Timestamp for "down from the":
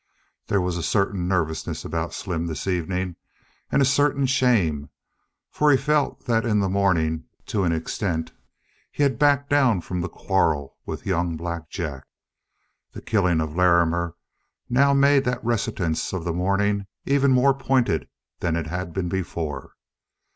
9.51-10.09